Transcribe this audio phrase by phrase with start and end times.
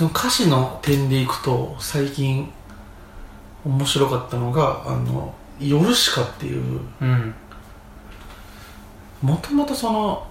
[0.00, 2.50] 僕その歌詞の点でいくと最近
[3.64, 7.34] 面白かったのが「あのヨルシカ」っていううん。
[9.22, 10.26] もともとその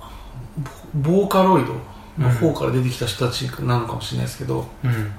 [0.93, 1.75] ボボーカロイド
[2.17, 5.11] の方から出てきた人たちなのかもしれないですけど、うん。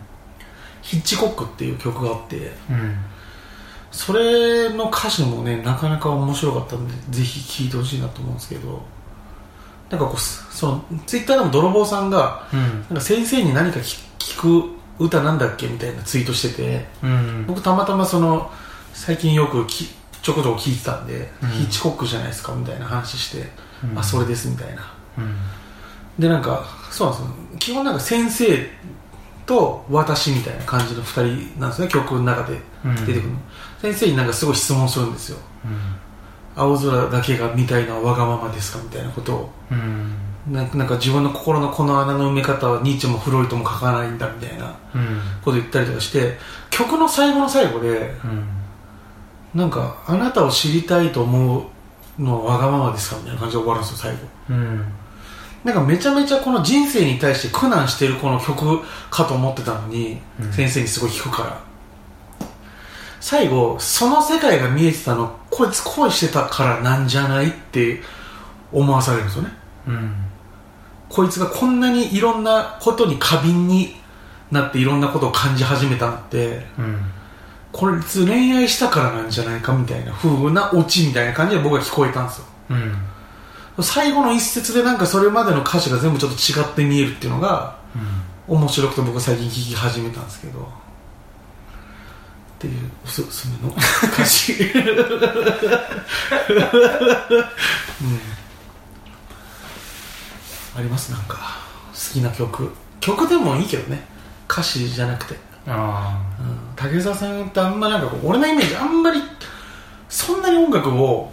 [0.83, 2.99] ヒッチコックっていう曲があってうん。
[3.93, 8.83] それの歌詞もねなかなか面白かったんでぜひ聴いてほしいなと思うんですけど
[9.91, 12.61] なんかこうそのツイッターでも泥棒さんがうん。
[12.61, 14.41] なんか先生に何か聞聞
[14.99, 17.45] く歌なんだっけみたいなツイートしててうん。
[17.47, 18.51] 僕たまたまその
[18.95, 19.89] 最近よくき
[20.23, 21.49] ちょこちょこ聞いてたんで、うん。
[21.51, 23.49] ヒッチコックじゃないですかみたいな話して、
[23.85, 23.99] うん。
[23.99, 24.93] あそれですみたいな。
[25.19, 25.37] うん。
[26.19, 27.59] でなんかそうなんですよ。
[27.59, 28.69] 基本なんか先生
[29.47, 32.59] と私みたいな感じの2人なんですね曲の中で
[33.05, 33.39] 出てくるの、
[33.83, 35.39] 先生になんかすごい質問するんですよ
[36.57, 39.51] 青空だけがみたいなわがままですかみたいなことを。
[39.71, 40.15] うん。
[40.53, 45.21] なんかなんか自分の心のこの穴の埋め方はニーチェもフロイトも書かないんだみたいなうん。
[45.43, 46.39] こと言ったりとかして
[46.71, 48.49] 曲の最後の最後でうん。
[49.55, 51.67] なんかあなたを知りたいと思
[52.19, 54.19] うのはわがままですかみたいな感じで終わるんですよ最後。
[54.51, 54.85] うん。
[55.65, 60.53] なんかめちゃめちゃこの人生に対して苦難してるこの曲かと思ってたのに、うん。
[60.53, 61.61] 先生にすごい聞くから。
[63.21, 68.01] 最後その世界が見えてたのこいつ恋してたからなんじゃないって
[68.73, 69.51] 思わされるんですよね。
[69.89, 70.15] うん。
[71.09, 73.97] こいつがこんなにいろんなことに過敏に
[74.51, 76.99] なっていろんなことを感じ始めたのってうん。
[77.73, 82.45] こいつ恋愛したからなんじゃないかみたいな風なオチみたいな感じで僕は聞こえたんですよ。
[82.71, 82.97] うん。
[83.83, 87.79] 最後の一節でなんかそれまでの歌詞が全部ちょっと違って見えるっていうのが
[88.49, 90.69] 面白くて僕最近聴き始めたんですけど
[92.61, 93.75] っていうおすすめの。
[93.75, 94.61] 歌詞、うん、
[100.77, 101.39] ありますなんか。
[101.95, 102.71] 好きな曲。
[103.01, 104.05] 曲でもいいけどね。
[104.47, 105.37] 歌詞じゃなくて、
[105.67, 109.23] あうん、竹澤さんってあんまなんか俺のイメージあんまり
[110.11, 111.33] そんなに音楽を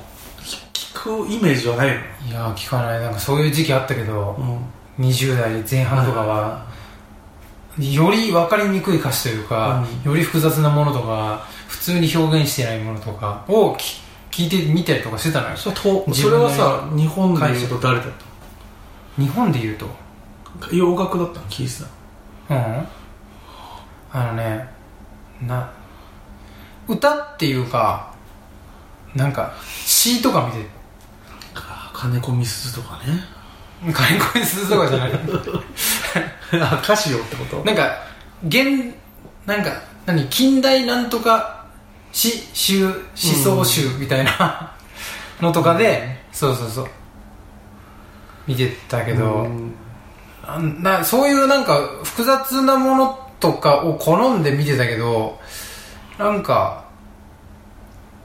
[0.73, 1.93] 聴くイメージはないの？
[1.93, 3.01] あいや聞かない。
[3.01, 5.05] なんかそういう時期あったけどうん。
[5.05, 6.65] 20代前半とかは
[7.79, 14.01] より分かりにくい歌詞というか、より複雑なものとか普通に表現してないものとかをき
[14.31, 15.57] 聞いてみたりとかしてたのよ。
[15.57, 18.11] それそれはさ日本で言うと誰だっ
[19.17, 19.87] 日本で言うと？
[20.59, 21.45] た洋楽だったの？
[21.47, 21.83] 聞いて
[22.47, 22.87] たうん。
[24.11, 24.67] あのね
[25.41, 25.71] な
[26.87, 28.13] 歌っていうか
[29.15, 30.69] なんか詩とか見て。
[31.55, 33.37] あ金子みすずとかね。
[33.93, 35.49] 金子にするとかじゃなくて
[36.53, 37.63] あ歌詞をってこと？
[37.63, 37.97] なんか
[38.47, 38.93] 現
[39.45, 41.65] なんか何近代なんとか
[42.11, 44.75] 詩集思想集みたいな
[45.41, 46.87] のとかで、そうそうそう。
[48.47, 49.73] 見てたけど、うん。
[50.43, 55.37] あなそういうなんか複雑なものとかを好んで見てたけど
[56.17, 56.85] なんか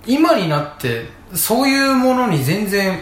[0.06, 3.00] 今になってそういうものに全然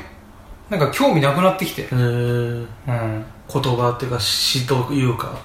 [0.71, 2.67] なんか興味なくなってきて、えー。
[2.87, 3.25] うん。
[3.53, 5.39] 言葉っていうか詩というか。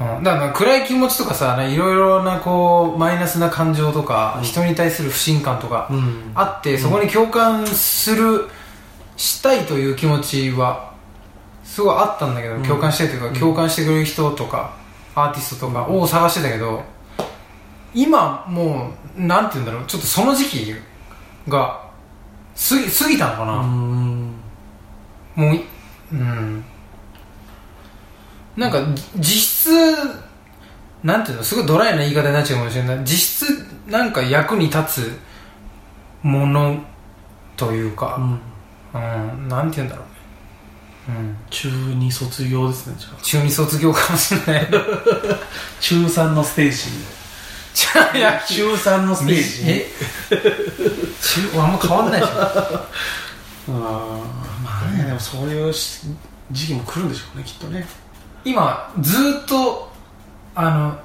[0.00, 6.32] うん、だから暗い気持ちとかさいろいろなこうマイナスな感情とか、人に対する不信感とかうん。
[6.34, 8.46] あって、そこに共感する
[9.16, 10.92] したいという気持ちは
[11.64, 12.62] すごいあったんだけど、うん。
[12.62, 14.84] 共感したいというか、共感してくれる人とか
[15.14, 16.82] アーティストとかを探してたけど
[17.94, 20.74] 今もうなんて言うんだろうちょっとその時期
[21.48, 21.88] が
[22.56, 24.13] 過ぎ過ぎたのかな、うん
[25.34, 25.64] もうい
[26.12, 26.64] うん。
[28.56, 28.78] なんか
[29.16, 29.70] 実質
[31.02, 32.98] なんていうのすごいドライな言い方になっちゃうかもしれない。
[33.04, 35.18] 実質なんか役に立つ
[36.22, 36.82] もの
[37.56, 38.40] といううか、ん。
[38.94, 40.04] うん、なんて言うんだろ
[41.08, 44.68] うね、うん、中二卒業ですね中二卒業かもしれない。
[45.80, 46.78] 中3のステージ。
[47.74, 49.70] 中3のステージ。
[49.70, 49.90] え？
[51.20, 54.53] 中あんま変わんないでしょあー
[54.84, 56.06] まあねでもそういうし
[56.50, 57.86] 時期も来るんでしょうねきっとね。
[58.44, 59.88] 今ずーっと
[60.54, 60.98] あの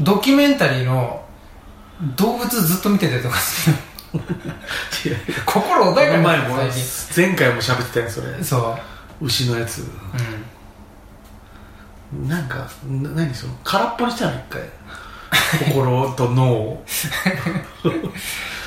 [0.00, 1.24] ドキュメンタリーの
[2.16, 3.76] 動物ずっと見てたりとかする
[5.46, 6.32] 心穏やかにな
[7.16, 8.32] 前回も喋ってたよそれ。
[8.34, 8.78] 近そ
[9.20, 9.24] う。
[9.24, 9.82] 牛のやつ。
[12.12, 12.28] うん。
[12.28, 14.62] なんかな何その空っぽにしたの一回。
[15.70, 16.84] 心と脳を。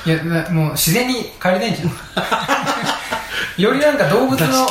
[0.06, 1.90] いやなもう自然に帰りたいんじゃん
[3.58, 4.68] よりなんか動物の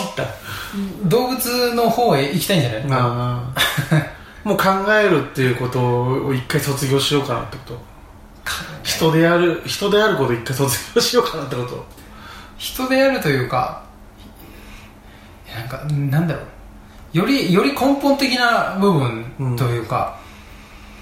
[1.05, 2.82] 動物の方へ行きたいんじゃない？
[2.90, 3.43] あ
[3.94, 4.14] あ。
[4.49, 7.81] もう考えるっていうことを一回卒業しようかなってこと。
[8.82, 11.87] 人である人であることを一回卒業しようかなってこと。
[12.58, 13.82] 人であるというか
[15.56, 16.40] なんかなんだろ
[17.14, 17.19] う。
[17.19, 20.16] よりより根本的な部分というか、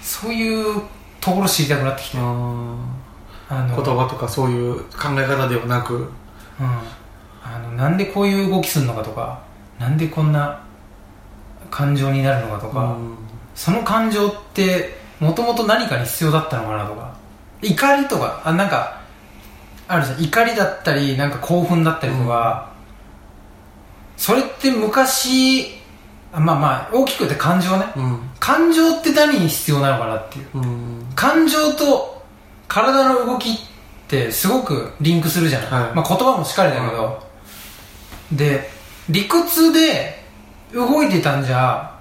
[0.01, 0.81] そういう
[1.19, 2.17] ところ知りたくなってきて。
[2.19, 3.75] ああの。
[3.75, 5.95] ー言葉とかそういう考え方ではなく。
[5.95, 6.07] うん、
[7.43, 9.41] あのなんでこういう動きするのかとか
[9.79, 10.63] なんでこんな
[11.69, 13.15] 感情になるのかとか、うん。
[13.55, 17.15] その感情ってもともと何かに必要だったのかなとか
[17.61, 19.01] 怒りとかあなんか
[19.87, 20.23] あるじゃん。
[20.23, 22.71] 怒りだったりなんか興奮だったりとか、
[24.15, 25.67] それって昔
[26.31, 27.85] あまあまあ大きく言って感情ね。
[27.95, 28.19] うん。
[28.39, 30.47] 感情って何に必要なのかなっていう。
[30.55, 31.05] うん。
[31.15, 32.23] 感情と
[32.67, 33.55] 体の動きっ
[34.07, 35.93] てすごくリンクするじゃない、はい。
[35.93, 37.23] まあ、言葉もしっかりだけど、
[38.35, 38.69] で
[39.09, 40.23] 理屈で
[40.73, 41.99] 動いてたんじゃ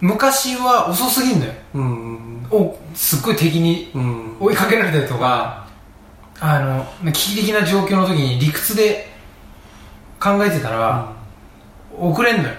[0.00, 1.52] 昔は遅すぎんのよ。
[1.74, 2.46] うん。
[2.50, 4.36] おすっごい敵にうん。
[4.40, 5.66] 追いかけられたりとか
[6.40, 9.08] あの危機的な状況の時に理屈で
[10.18, 11.12] 考えてたら、
[11.98, 12.54] 遅れんのよ。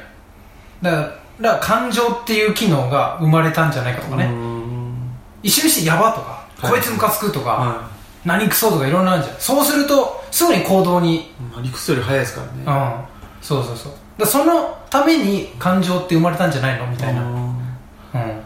[0.82, 5.12] だから感情っていう機能が生まれたんじゃないかとかね、うん。
[5.44, 6.72] 一瞬にしてやばとか、はい。
[6.72, 7.90] こいつムカつくとか、は
[8.24, 9.36] 何クソとかいろんなのあるじゃん。
[9.40, 11.18] そうするとすぐに行動に。
[11.18, 12.54] いまあ理屈より早いですからね。
[12.66, 13.44] うん。
[13.44, 13.94] そうそうそう。
[14.18, 17.22] だそのために感情って生まれたんじゃないのみたいな。
[17.22, 18.42] うんうん。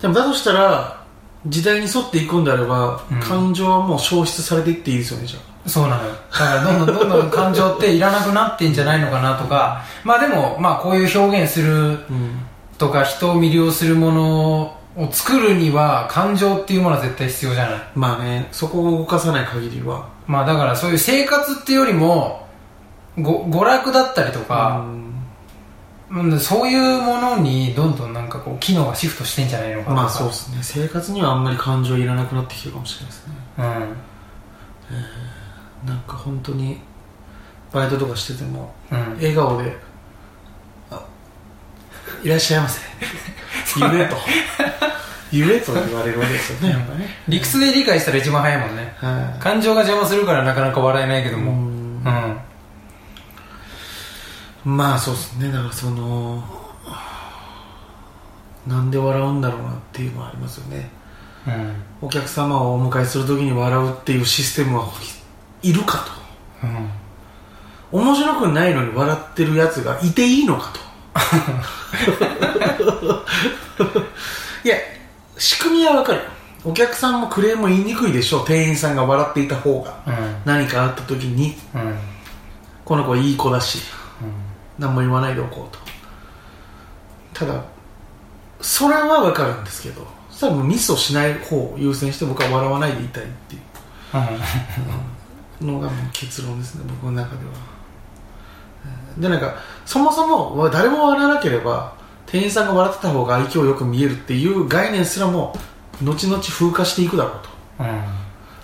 [0.00, 1.04] でもだとしたら
[1.46, 3.20] 時代に沿っていくんであれば、うん。
[3.20, 6.14] 感情はもう消失されていっていいですよねじゃそうなのよ。
[6.30, 9.82] だからどんどんどんどん感情っていらなくなってんじゃないのかなとか。
[10.04, 11.76] まあでもまあこういう表現するあ
[12.10, 12.40] うん
[12.78, 17.80] とか人を魅了するものを作るには感情っていうものは絶対必要じゃない。
[17.94, 22.46] まあねそこを動かさない限りはまあだからそういう生活っていうよりも
[23.18, 30.58] ご娯楽だったりとか、うんうんそういうものにどんどんなんかこう機能がシフトしてんじゃないのかなまあそうですね。
[30.60, 33.34] 生活にはあんまり感情いらなくなってきてるかもしれないですね。
[35.84, 35.88] うん。
[35.88, 36.80] なんか本当に
[37.70, 38.98] バイトとかしててもうん。
[39.18, 39.76] 笑顔で
[40.90, 41.00] 「あ
[42.24, 42.80] いらっしゃいませ」
[43.78, 44.16] 言えと
[45.32, 47.08] 言えと言われるわけですよねやっぱね。
[47.28, 48.94] 理屈で理解したら一番早いもんね。
[48.96, 49.42] はい。
[49.42, 51.52] 感情が邪魔するからなかなか笑えないけども。
[51.52, 51.58] うう
[54.68, 54.74] ん。
[54.74, 55.50] んまあそうですね。
[55.52, 56.42] だからその
[58.66, 60.90] なんで笑うんだろうなっていうのはありますよね。
[61.46, 61.74] うん。
[62.02, 64.88] お客様をお迎えするときに笑うっていうシステムは
[65.62, 66.04] いるか
[66.62, 66.90] うん。
[67.90, 70.80] と面白くないのに笑ってるやつがいていいのかと。
[74.62, 74.76] いや
[75.40, 76.20] 仕組みはわかる
[76.64, 80.02] お客さんもクレーム言いにくいでしょ店員さんが笑っていた方が。
[80.06, 80.14] うん。
[80.44, 81.54] 何かあった時に。
[81.74, 81.96] うん。
[82.84, 83.78] この子いい子だし。
[84.78, 85.80] 何も言わないでおこうと。
[87.32, 87.64] ただ
[88.60, 93.58] それはわかるんですけどそれはもうミスをしない方を優先して僕は笑わないでいたいってい
[95.62, 95.66] う。
[95.66, 96.84] のがもう結論ですね。
[96.86, 97.52] 僕の中では。
[99.16, 99.54] えーでなんか
[99.86, 101.94] そもそもわ誰も笑わなければ
[102.26, 105.56] 店員さんが笑ってた方が愛嬌よく見えるっていう概念すらも
[106.02, 107.84] 後々風化していくだろうと。
[107.84, 108.04] うんうん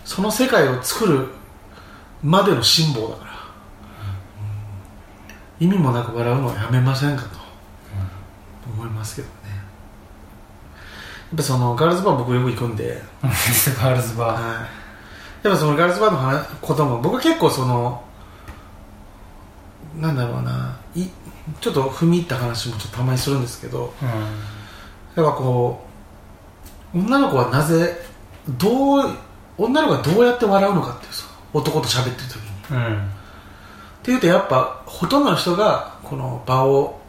[0.04, 1.26] その世界を作る
[2.22, 3.30] までの辛抱だから、
[5.60, 7.46] うん意味もなく笑うのはやめませんかと。
[8.74, 9.34] 思いますけどね。
[9.46, 13.02] やっぱそのガールズバー僕よく行くんで。
[13.22, 14.42] ガールズバはい、
[15.42, 18.02] やっぱそのガールズバーの話ことも僕は結構その
[19.98, 20.50] なんだろうな。
[20.50, 20.54] い
[21.60, 25.80] ちょっと踏み入った話もちょっとたまにするんですけどーやっぱこ
[26.94, 27.96] う女の子はなぜ
[28.58, 29.10] どう
[29.58, 32.50] 女の子がどうやって笑うのかっていうさ男と喋ってる時に。
[32.70, 32.86] うん。
[32.86, 33.10] うん
[33.96, 37.00] っていうとやっぱほとんどの人がこの場を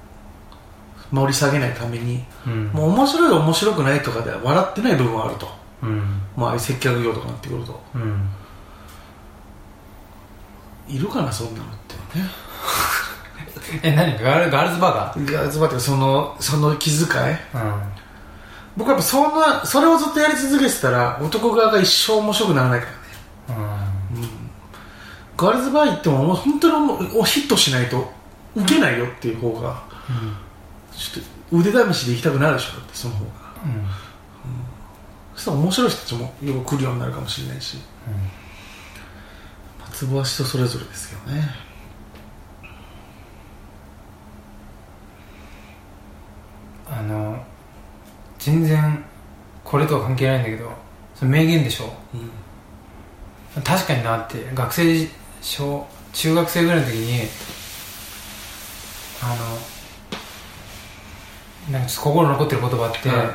[1.11, 2.65] 盛り下げないためにうん。
[2.69, 5.47] もう面白い面白くないとかでは笑ってない部分はあると。
[5.83, 6.21] うん。
[6.35, 7.79] もうあ接客業とかになってくると。
[7.93, 8.29] うん。
[10.87, 12.25] いるかなそんなのってね
[13.83, 15.45] え何ガールガールズバーガー？
[15.45, 17.07] ルズバーっていうかそのその気遣い？
[17.53, 17.79] ガー
[18.77, 22.85] 僕はやっぱそんなそれをずっとやり続けてたら男側が一生面白くならないか
[23.49, 23.61] らね。
[24.13, 24.29] うん。
[25.35, 28.11] ガールズバー行っても本当にもうヒットしないと
[28.55, 29.81] 受けないよっていう方が
[30.95, 33.31] ちょっと腕試しで行きたくなるでしょだってその方が。
[33.65, 33.87] うん。
[35.35, 37.77] そしたら面白い人たちもよく来るようになるかもしれないし、
[39.79, 41.47] まあ、ツボは人それぞれですけどね
[48.47, 49.03] 全然
[49.65, 50.71] これとは関係ないんだけど
[51.13, 51.91] それ名言でしょ。
[52.13, 53.61] うん。
[53.61, 55.05] 確かになって学生
[55.41, 57.27] 小中学生ぐらいの時に
[59.21, 59.35] あ
[61.67, 63.27] のなんか心残ってる言葉って、はい。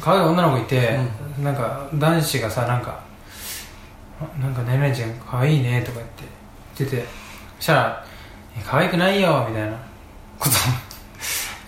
[0.00, 0.98] 可愛い女の子いて、
[1.40, 3.00] なんか男子がさなんか
[4.20, 6.24] あなんか何々ちゃん可愛いねとか言って
[6.78, 7.04] 言ってて
[7.58, 8.04] そしたら
[8.58, 9.76] え可愛くないよみたいな
[10.40, 10.87] ことを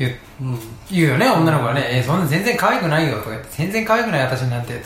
[0.00, 0.58] 言ううん
[0.90, 4.82] 言うよね女の子がね、えそんな全然可愛くないよとか言って全然可愛くない私なんて。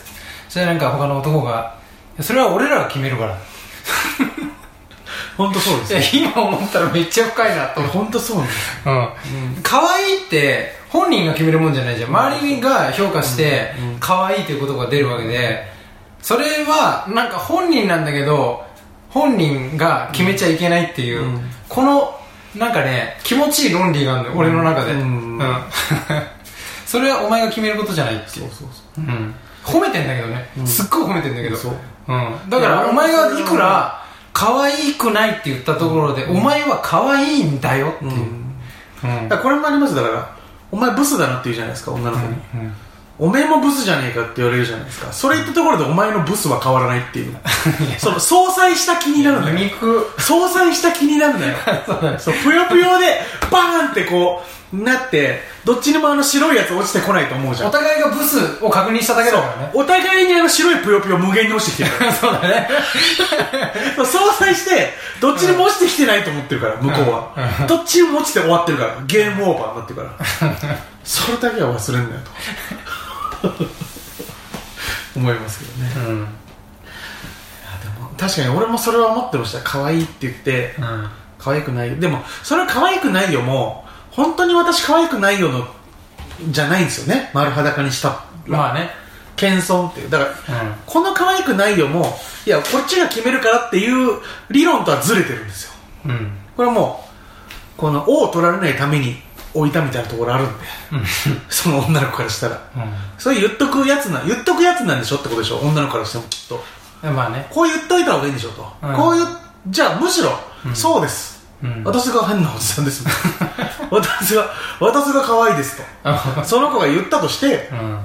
[0.55, 1.75] それなんか他の男が
[2.21, 3.37] それは俺らが決めるから。
[5.35, 9.09] 本当そうです今思ったらめっちゃ深いなと本当そうなんですうん。
[9.61, 12.09] 可愛いって本人が決めるもんじゃないじゃん。
[12.09, 13.87] 周りが評価してうん。
[13.89, 13.97] うん。
[13.99, 15.69] 可愛いということが出るわけで
[16.21, 18.65] それはなんか本人なんだけど
[19.09, 21.51] 本人が決めちゃいけないっていう、うん。
[21.67, 22.17] この
[22.57, 25.39] なんかね気持ちいい論理があるんだよ、俺の中で、うん。
[26.85, 28.49] それはお前が決めることじゃないっていう。
[28.49, 29.05] そうそうそう。
[29.05, 29.35] うん。
[29.63, 30.67] 褒めてんだけどね、うん。
[30.67, 31.57] すっごい褒めてんだけど。
[31.57, 31.73] そう。
[32.07, 40.35] うん、だからお前がいくら可愛くないって言ったところで、お前は可愛いんだよっていう、これもありますだから。
[40.71, 42.73] お前ブスだなって言うじゃないですか女の子に、うん
[43.17, 45.11] おめえもブスじゃねえかって言われるじゃないですか。
[45.13, 47.35] それ言ったところでお前のブスは変わらないっていう。
[47.97, 49.57] その相殺した気になるんだよ。
[49.57, 51.55] 肉相殺した気になるんだよ。
[52.19, 54.43] そうぷよぷよでバーンってこ
[54.73, 57.69] うなってどっちにもあの白いやつ落ちてこないと思うじゃん。
[57.69, 59.71] お互いがブスを確認しただけだからね。
[59.73, 61.97] お互いにあの白いぷよぷよ無限に落ちてきてる。
[61.97, 62.69] か らそうだね。
[63.95, 67.01] 相殺してどっちにも落ちてきてないと思ってるから向こ
[67.35, 70.03] うは、どっちにも落ちて終わってるからゲームオーバーになってるか
[70.69, 70.75] ら。
[71.05, 72.31] それだけは忘れんなよと
[75.15, 75.91] 思いますけどね。
[75.93, 76.27] いやうんで
[77.99, 79.61] も確かに俺もそれは思ってました。
[79.63, 80.75] 可愛いって言って。
[80.79, 81.09] うん。
[81.39, 81.89] 可愛くない。
[81.89, 85.67] よでもそれは可愛くないよも本当に私可愛くないよの
[86.49, 87.29] じゃないんですよね。
[87.33, 88.89] 丸裸にしたまあね。
[89.35, 90.09] 謙遜っていう。
[90.09, 90.73] だからうん。
[90.85, 95.71] この可愛くないよもいやこっちが決めるからっていう理論とはずれてるんですよ。
[96.05, 96.31] うん。
[96.55, 97.05] これはも
[97.75, 99.21] うこの「お」を取られないために
[99.55, 100.53] 置いたみたいなところあるんで。
[101.49, 102.61] その女の子からしたら。
[103.17, 105.57] それ言っとくやつな言っとくやつなんでしょってことでしょ？
[105.59, 106.63] 女の子からしてもきっと。
[107.03, 107.47] うんまあね。
[107.49, 108.95] こう言っといた方がいいんでしょと、うん。
[108.95, 109.25] こういう
[109.67, 110.31] じゃあむしろ、
[110.73, 111.83] そうです、うん。
[111.83, 113.03] 私が変なおじさんです。
[113.89, 114.45] 私が
[114.79, 116.43] 私が可愛いですと。
[116.43, 117.99] その子が言ったとしてうん。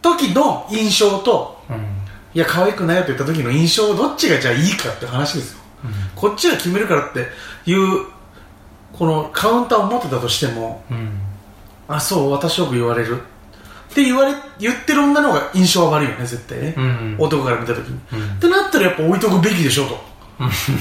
[0.00, 1.76] 時の印象とうん。
[2.34, 5.58] いや可愛くないよって言った時の印象どっちがじゃあいいかって話ですよ、
[6.16, 7.28] こっちが決めるからって
[7.66, 8.06] いう
[9.02, 11.18] このカウンターを持ってたとしてもうん。
[11.88, 13.16] あそう私よく言われる。
[13.16, 18.36] って言われ言ってる女の方が印象は悪いよね絶対ね、うん男から見た時に、うん。
[18.36, 19.98] ってなったらやっぱ置いとくべきでしょと。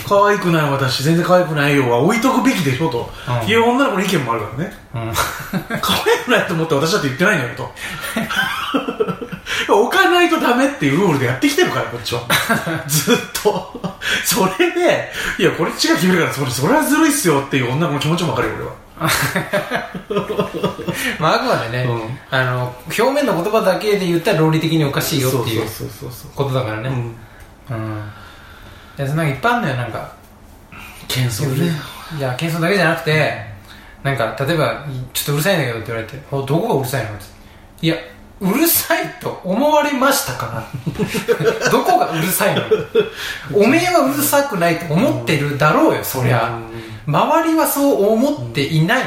[0.08, 3.10] 可愛くない私全然可愛くないよは置いとくべきでしょと。
[3.44, 3.50] うん。
[3.50, 4.74] いう女の子の意見もあるからね。
[4.94, 5.13] うん。
[5.82, 7.72] 可愛くないと思って私だって言ってないんだよと
[9.74, 12.22] 置かないとダメっていうルールでやってきてるからこっちは。
[12.88, 13.82] ずっと。
[14.25, 18.72] それでいやこれっちが決めるからそれそれはずるいっすよっていう女の子の気持ちも分かるよ俺は。
[21.20, 22.20] まああくまでね、うん。
[22.30, 26.90] あの表面の言葉だけで言ったら論理的におかしいよっていうそうそうそうそうことだからね。
[27.70, 27.75] うん。
[27.75, 28.12] うん。
[28.98, 30.12] いやなんかいっぱいあるのよなんか。
[31.08, 31.72] 謙遜ね。
[32.18, 33.46] いや謙遜だけじゃなくて
[34.04, 37.25] なんか例えばちょっとうるさいんだけどって言われておどこがうるさいのって。
[37.82, 37.96] いや
[38.42, 40.68] うるさいと思われましたか
[41.64, 42.64] ら どこがうるさいの？
[43.54, 46.58] おめえはうるさくないと思ってるだろうよそりゃ。
[47.06, 49.04] 周りはそう思っていない。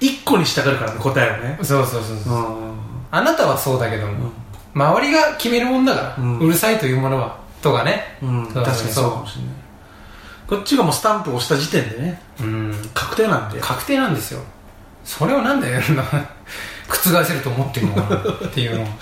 [0.00, 1.58] 一個にしたがるからね答えをね。
[1.62, 2.34] そうそうそうそう。
[2.34, 2.78] うん。
[3.10, 4.30] あなたはそうだけども、
[4.74, 8.16] 周りが決めるもんだから、ううんるさいというものはとかね。
[8.22, 8.46] うん。
[8.46, 9.52] 確かにそうかもしれない。
[10.48, 12.90] こっちがもうスタンプを押した時点でねうん。
[12.94, 13.60] 確定なんで。
[13.60, 14.40] 確定なんですよ。
[15.04, 15.68] それをなんで
[16.88, 18.86] 覆せると思ってるのかなっていうの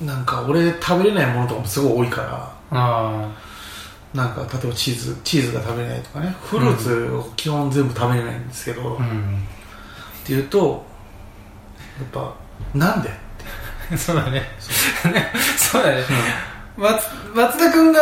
[0.00, 2.52] なんか俺食べれないものとかもすごい多いから。
[2.70, 3.28] あ
[4.14, 6.34] なんか例えばチーズチーズが食べれないとかね。
[6.42, 9.42] フルーツを基本全部食べれないんですけど、あうっん
[10.24, 10.84] ていうと
[11.98, 12.34] やっぱ
[12.74, 13.10] なんで？
[13.98, 14.42] そうだね。
[15.58, 15.82] そう。
[15.84, 16.04] だね、
[16.76, 17.04] 松
[17.34, 18.00] 松田君が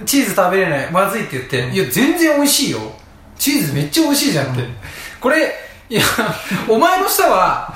[0.00, 2.78] うチーズ食べれないまずいって言って、いや全然美味しいよ。
[3.38, 4.74] チーズめっちゃ美味しいじゃんって、うん。
[5.20, 5.54] これ
[5.90, 6.02] いや
[6.68, 7.74] お前の舌は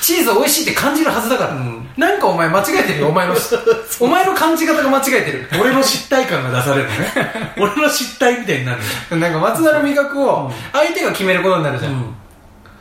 [0.00, 3.58] チーズ美味しいって感じるはずだから、うんなんかお前間違えてるよお前の舌
[4.00, 5.48] お前の感じ方が間違えてる。
[5.60, 7.52] 俺の失態感が出されるのね。
[7.58, 8.78] 俺の失態みたいになる。
[9.10, 10.54] のなんか松田の味覚をうん。
[10.72, 12.14] 相手が決めることになるじゃん、うん。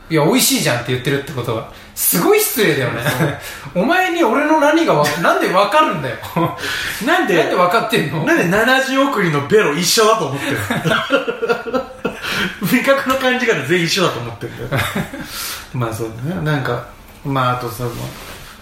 [0.10, 1.68] いや美味しいじゃんって言ってるってことは。
[1.96, 3.02] すごい失礼だよね。
[3.76, 6.16] お前に俺の何がわなんでわかるんだよ。
[7.06, 8.24] なんでなんで分かってんの？
[8.24, 10.58] なんで70億人のベロ一緒だと思ってる
[11.74, 11.82] の？
[12.62, 14.84] 味覚の感じ方全員一緒だと思ってるんだよ。
[15.74, 16.42] まあそうだね。
[16.42, 16.86] なんか
[17.26, 17.84] まああとさ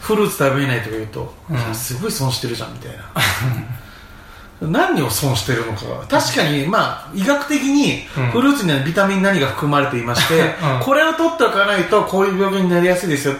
[0.08, 1.76] フルーツ食べれないとか言うと、うん。
[1.76, 2.92] すごい損してるじゃんみたい
[4.62, 4.70] な。
[4.70, 8.32] 何を損してるのか確かに、まあ、医学的にうん。
[8.32, 10.86] フルーツにはビタミン何が含まれていまして、うん。
[10.86, 13.34] これを取っておかないとこういう病気になりやすいですよ、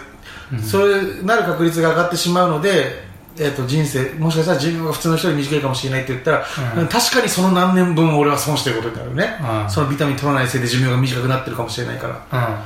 [0.62, 3.02] そういうなる確率が上がってしまうので、
[3.38, 6.46] えー、と人生もしかしたら寿命が普通の人より短いかもしれないって言ったら、
[6.76, 6.88] うん。
[6.88, 9.70] 確かにその何年分俺は損してることになるよね、うん。
[9.70, 12.48] そのビタミン取らないせいで寿命が短くなってるかもしれないから。
[12.50, 12.56] うん。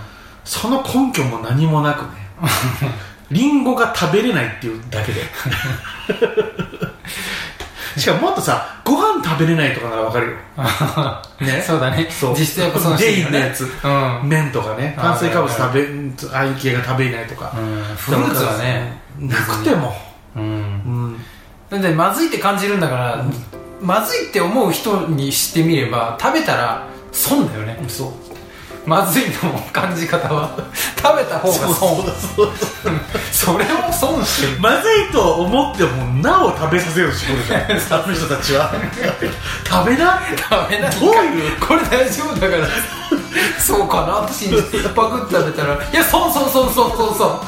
[0.44, 2.22] その根拠も何もなくね
[3.32, 5.22] リンゴが食べれないっていうだけで。
[7.96, 10.32] しかももっとさご飯食べれないとかならわかるよ。
[11.46, 11.62] ね？
[11.66, 12.08] そうだね。
[12.10, 12.34] そう。
[12.38, 13.64] 実質やっぱ損してゲインのやつ。
[13.64, 14.28] うん。
[14.28, 14.96] 麺とかね。
[15.00, 15.86] 炭水化物食べ
[16.32, 17.82] ああいう系が食べれないとか、うん。
[17.96, 19.00] フルーツはね。
[19.18, 19.94] なくても。
[20.36, 20.42] うん。
[20.42, 21.24] うん。
[21.70, 23.24] だってまずいって感じるんだから、
[23.80, 27.78] まずいって思う人にしてみれば食べたら損だよね。
[27.88, 28.31] そう
[28.86, 30.50] まずいの感じ方は
[31.00, 31.74] 食べた方が損。
[31.76, 32.50] そうそう
[33.30, 34.42] それを損し。
[34.42, 37.78] てるまずいと思ってもなお食べさせようとしてくるじゃん。
[38.14, 38.72] 人たちは
[39.64, 40.20] 食べな。
[40.36, 42.66] 食べないどういうこれ大丈夫だから。
[43.58, 45.74] そうかなって信じてパクって食べたら。
[45.74, 47.40] いや損損損損損損。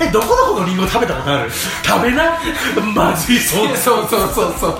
[0.00, 1.50] えどこどこのリンゴ食べたことある？
[1.82, 2.38] 食べな。
[2.94, 4.78] まずいそういやそうそうそうそう。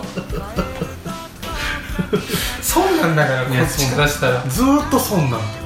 [2.60, 4.42] 損なんだからこっちからしたら。
[4.48, 5.61] ずーっと損なんだよ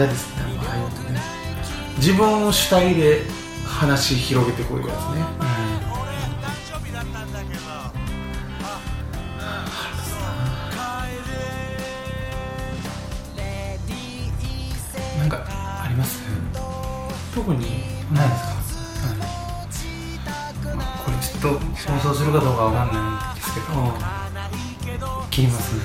[0.00, 1.20] じゃあですねああいうのね
[1.98, 3.20] 自分主体で
[3.66, 5.20] 話広げてこういうやつね。
[15.18, 16.22] なんかあります？
[17.34, 17.60] 特に
[18.10, 18.42] ないです
[20.64, 21.60] か、まあこれちょっと
[21.92, 23.66] 放送するかどうかわかんないんですけど。
[23.82, 25.28] うん。
[25.28, 25.74] 切ります。
[25.76, 25.82] ね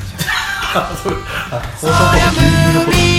[1.04, 1.18] そう。
[1.52, 3.15] あ放送とか